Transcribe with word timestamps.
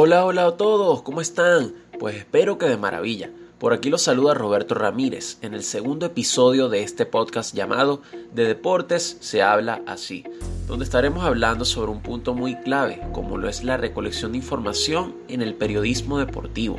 Hola, 0.00 0.24
hola 0.24 0.46
a 0.46 0.56
todos, 0.56 1.02
¿cómo 1.02 1.20
están? 1.20 1.72
Pues 1.98 2.14
espero 2.14 2.56
que 2.56 2.68
de 2.68 2.76
maravilla. 2.76 3.32
Por 3.58 3.72
aquí 3.72 3.90
los 3.90 4.02
saluda 4.02 4.32
Roberto 4.32 4.76
Ramírez 4.76 5.38
en 5.42 5.54
el 5.54 5.64
segundo 5.64 6.06
episodio 6.06 6.68
de 6.68 6.84
este 6.84 7.04
podcast 7.04 7.52
llamado 7.52 8.00
De 8.32 8.44
Deportes 8.44 9.16
se 9.18 9.42
habla 9.42 9.82
así, 9.88 10.22
donde 10.68 10.84
estaremos 10.84 11.24
hablando 11.24 11.64
sobre 11.64 11.90
un 11.90 12.00
punto 12.00 12.32
muy 12.32 12.54
clave, 12.60 13.02
como 13.12 13.38
lo 13.38 13.48
es 13.48 13.64
la 13.64 13.76
recolección 13.76 14.30
de 14.30 14.38
información 14.38 15.16
en 15.26 15.42
el 15.42 15.54
periodismo 15.54 16.20
deportivo. 16.20 16.78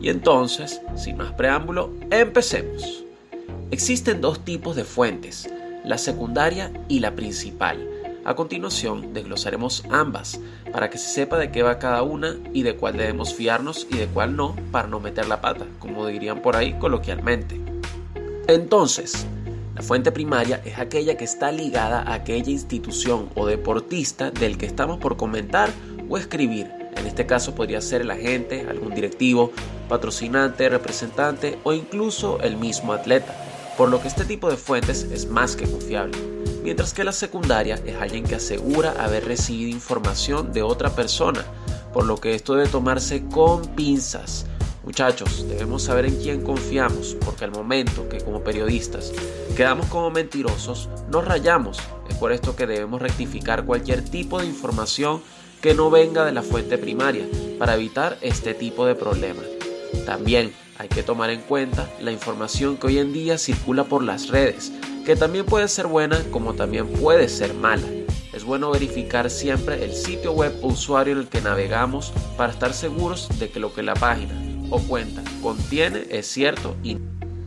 Y 0.00 0.08
entonces, 0.10 0.80
sin 0.94 1.16
más 1.16 1.32
preámbulo, 1.32 1.90
empecemos. 2.12 3.02
Existen 3.72 4.20
dos 4.20 4.44
tipos 4.44 4.76
de 4.76 4.84
fuentes, 4.84 5.50
la 5.84 5.98
secundaria 5.98 6.72
y 6.86 7.00
la 7.00 7.16
principal. 7.16 7.88
A 8.24 8.36
continuación, 8.36 9.12
desglosaremos 9.12 9.82
ambas 9.90 10.38
para 10.70 10.90
que 10.90 10.98
se 10.98 11.08
sepa 11.08 11.38
de 11.38 11.50
qué 11.50 11.64
va 11.64 11.80
cada 11.80 12.02
una 12.02 12.36
y 12.52 12.62
de 12.62 12.76
cuál 12.76 12.96
debemos 12.96 13.34
fiarnos 13.34 13.88
y 13.90 13.96
de 13.96 14.06
cuál 14.06 14.36
no 14.36 14.54
para 14.70 14.86
no 14.86 15.00
meter 15.00 15.26
la 15.26 15.40
pata, 15.40 15.66
como 15.80 16.06
dirían 16.06 16.40
por 16.40 16.54
ahí 16.54 16.74
coloquialmente. 16.74 17.60
Entonces, 18.46 19.26
la 19.74 19.82
fuente 19.82 20.12
primaria 20.12 20.62
es 20.64 20.78
aquella 20.78 21.16
que 21.16 21.24
está 21.24 21.50
ligada 21.50 22.02
a 22.02 22.14
aquella 22.14 22.50
institución 22.50 23.28
o 23.34 23.46
deportista 23.46 24.30
del 24.30 24.56
que 24.56 24.66
estamos 24.66 24.98
por 24.98 25.16
comentar 25.16 25.70
o 26.08 26.16
escribir. 26.16 26.70
En 26.96 27.06
este 27.08 27.26
caso 27.26 27.56
podría 27.56 27.80
ser 27.80 28.02
el 28.02 28.10
agente, 28.12 28.66
algún 28.68 28.94
directivo, 28.94 29.50
patrocinante, 29.88 30.68
representante 30.68 31.58
o 31.64 31.72
incluso 31.72 32.38
el 32.40 32.56
mismo 32.56 32.92
atleta, 32.92 33.34
por 33.76 33.88
lo 33.88 34.00
que 34.00 34.06
este 34.06 34.24
tipo 34.24 34.48
de 34.48 34.56
fuentes 34.56 35.02
es 35.02 35.26
más 35.26 35.56
que 35.56 35.68
confiable 35.68 36.16
mientras 36.62 36.92
que 36.92 37.04
la 37.04 37.12
secundaria 37.12 37.80
es 37.84 37.96
alguien 37.96 38.24
que 38.24 38.36
asegura 38.36 38.94
haber 38.98 39.24
recibido 39.24 39.70
información 39.70 40.52
de 40.52 40.62
otra 40.62 40.90
persona, 40.90 41.44
por 41.92 42.04
lo 42.06 42.16
que 42.16 42.34
esto 42.34 42.54
debe 42.54 42.68
tomarse 42.68 43.24
con 43.26 43.62
pinzas. 43.74 44.46
Muchachos, 44.84 45.46
debemos 45.48 45.84
saber 45.84 46.06
en 46.06 46.16
quién 46.16 46.42
confiamos, 46.42 47.16
porque 47.24 47.44
al 47.44 47.52
momento 47.52 48.08
que 48.08 48.18
como 48.18 48.42
periodistas 48.42 49.12
quedamos 49.56 49.86
como 49.86 50.10
mentirosos, 50.10 50.88
nos 51.08 51.24
rayamos. 51.24 51.78
Es 52.08 52.16
por 52.16 52.32
esto 52.32 52.56
que 52.56 52.66
debemos 52.66 53.00
rectificar 53.00 53.64
cualquier 53.64 54.02
tipo 54.02 54.40
de 54.40 54.46
información 54.46 55.22
que 55.60 55.74
no 55.74 55.90
venga 55.90 56.24
de 56.24 56.32
la 56.32 56.42
fuente 56.42 56.78
primaria, 56.78 57.24
para 57.58 57.74
evitar 57.74 58.18
este 58.22 58.54
tipo 58.54 58.84
de 58.84 58.96
problemas. 58.96 59.44
También 60.04 60.52
hay 60.78 60.88
que 60.88 61.02
tomar 61.02 61.30
en 61.30 61.40
cuenta 61.40 61.88
la 62.00 62.12
información 62.12 62.76
que 62.76 62.88
hoy 62.88 62.98
en 62.98 63.12
día 63.12 63.38
circula 63.38 63.84
por 63.84 64.02
las 64.02 64.28
redes, 64.28 64.72
que 65.04 65.16
también 65.16 65.46
puede 65.46 65.68
ser 65.68 65.86
buena 65.86 66.22
como 66.30 66.54
también 66.54 66.86
puede 66.88 67.28
ser 67.28 67.54
mala. 67.54 67.86
Es 68.32 68.44
bueno 68.44 68.70
verificar 68.70 69.30
siempre 69.30 69.84
el 69.84 69.94
sitio 69.94 70.32
web 70.32 70.52
o 70.62 70.68
usuario 70.68 71.12
en 71.12 71.20
el 71.20 71.28
que 71.28 71.40
navegamos 71.40 72.12
para 72.36 72.52
estar 72.52 72.72
seguros 72.72 73.28
de 73.38 73.50
que 73.50 73.60
lo 73.60 73.74
que 73.74 73.82
la 73.82 73.94
página 73.94 74.34
o 74.70 74.78
cuenta 74.80 75.22
contiene 75.42 76.06
es 76.10 76.26
cierto 76.26 76.74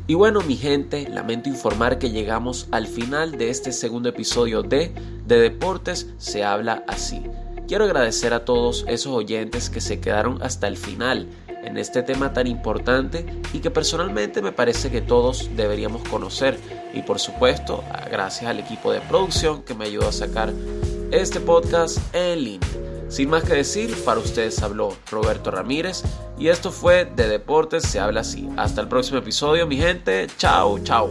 y 0.07 0.13
bueno 0.13 0.41
mi 0.41 0.55
gente, 0.55 1.09
lamento 1.09 1.49
informar 1.49 1.97
que 1.97 2.11
llegamos 2.11 2.67
al 2.69 2.85
final 2.85 3.39
de 3.39 3.49
este 3.49 3.71
segundo 3.71 4.09
episodio 4.09 4.61
de 4.61 4.93
De 5.25 5.39
Deportes 5.39 6.13
se 6.19 6.43
habla 6.43 6.83
así. 6.87 7.23
Quiero 7.67 7.85
agradecer 7.85 8.31
a 8.31 8.45
todos 8.45 8.85
esos 8.87 9.11
oyentes 9.13 9.71
que 9.71 9.81
se 9.81 9.99
quedaron 9.99 10.43
hasta 10.43 10.67
el 10.67 10.77
final 10.77 11.27
en 11.65 11.77
este 11.77 12.03
tema 12.03 12.33
tan 12.33 12.47
importante 12.47 13.25
y 13.53 13.59
que 13.59 13.71
personalmente 13.71 14.41
me 14.41 14.51
parece 14.51 14.89
que 14.91 15.01
todos 15.01 15.49
deberíamos 15.55 16.07
conocer. 16.07 16.57
Y 16.93 17.01
por 17.01 17.19
supuesto, 17.19 17.83
gracias 18.09 18.49
al 18.49 18.59
equipo 18.59 18.91
de 18.91 19.01
producción 19.01 19.63
que 19.63 19.73
me 19.73 19.85
ayudó 19.85 20.07
a 20.07 20.11
sacar 20.11 20.53
este 21.11 21.39
podcast 21.39 21.97
en 22.13 22.43
línea. 22.43 22.69
Sin 23.09 23.29
más 23.29 23.43
que 23.43 23.53
decir, 23.53 23.95
para 24.03 24.19
ustedes 24.19 24.61
habló 24.63 24.95
Roberto 25.11 25.51
Ramírez 25.51 26.03
y 26.37 26.47
esto 26.47 26.71
fue 26.71 27.05
de 27.05 27.27
Deportes 27.27 27.83
se 27.83 27.99
habla 27.99 28.21
así. 28.21 28.49
Hasta 28.57 28.81
el 28.81 28.87
próximo 28.87 29.19
episodio, 29.19 29.67
mi 29.67 29.77
gente. 29.77 30.27
Chao, 30.37 30.79
chao. 30.79 31.09